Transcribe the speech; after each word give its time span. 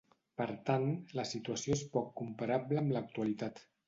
Per 0.41 0.45
tant, 0.69 0.85
la 1.19 1.25
situació 1.31 1.75
és 1.75 1.83
poc 1.97 2.07
comparable 2.21 2.81
amb 2.83 2.95
l’actualitat. 2.97 3.63